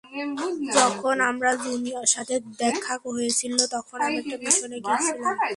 যখন 0.77 1.15
আমার 1.29 1.53
জূনির 1.63 2.05
সাথে 2.05 2.35
দেখা 2.59 2.95
হয়েছিল 3.05 3.55
তখন 3.75 3.97
আমি 4.01 4.17
একটি 4.21 4.35
মিশনে 4.43 4.77
ছিলাম। 4.99 5.35